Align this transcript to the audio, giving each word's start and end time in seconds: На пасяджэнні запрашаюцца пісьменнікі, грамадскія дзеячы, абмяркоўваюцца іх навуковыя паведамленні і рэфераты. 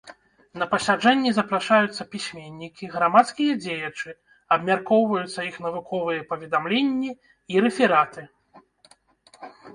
На 0.59 0.65
пасяджэнні 0.69 1.33
запрашаюцца 1.39 2.07
пісьменнікі, 2.13 2.89
грамадскія 2.95 3.57
дзеячы, 3.63 4.09
абмяркоўваюцца 4.57 5.39
іх 5.49 5.55
навуковыя 5.67 6.25
паведамленні 6.33 7.11
і 7.55 7.65
рэфераты. 7.69 8.21